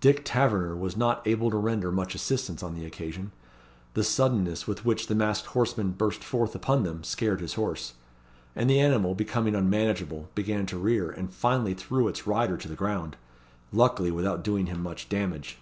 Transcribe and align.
Dick 0.00 0.22
Taverner 0.24 0.76
was 0.76 0.96
not 0.96 1.20
able 1.26 1.50
to 1.50 1.56
render 1.56 1.90
much 1.90 2.14
assistance 2.14 2.62
on 2.62 2.76
the 2.76 2.86
occasion. 2.86 3.32
The 3.94 4.04
suddenness 4.04 4.68
with 4.68 4.84
which 4.84 5.08
the 5.08 5.16
masked 5.16 5.48
horseman 5.48 5.90
burst 5.90 6.22
forth 6.22 6.54
upon 6.54 6.84
them 6.84 7.02
scared 7.02 7.40
his 7.40 7.54
horse; 7.54 7.94
and 8.54 8.70
the 8.70 8.78
animal 8.78 9.16
becoming 9.16 9.56
unmanageable, 9.56 10.30
began 10.36 10.64
to 10.66 10.78
rear, 10.78 11.10
and 11.10 11.34
finally 11.34 11.74
threw 11.74 12.06
its 12.06 12.24
rider 12.24 12.56
to 12.56 12.68
the 12.68 12.76
ground 12.76 13.16
luckily 13.72 14.12
without 14.12 14.44
doing 14.44 14.66
him 14.66 14.80
much 14.80 15.08
damage. 15.08 15.58